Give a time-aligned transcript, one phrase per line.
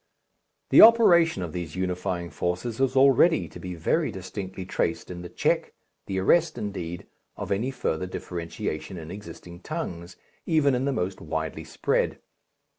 [0.71, 5.29] The operation of these unifying forces is already to be very distinctly traced in the
[5.29, 5.73] check,
[6.07, 7.05] the arrest indeed,
[7.37, 10.15] of any further differentiation in existing tongues,
[10.47, 12.17] even in the most widely spread.